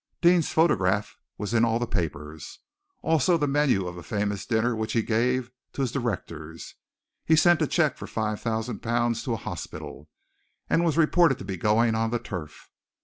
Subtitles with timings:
[0.19, 2.57] Deane's photograph was in all the papers
[3.03, 6.73] also the menu of a famous dinner which he gave to his directors.
[7.23, 10.09] He sent a cheque for five thousand pounds to a hospital,
[10.67, 12.71] and was reported to be going on the turf.